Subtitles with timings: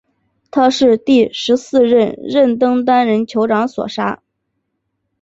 [0.49, 4.23] 他是第十四任登丹人酋长所杀。